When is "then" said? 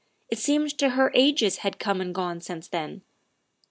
2.67-3.03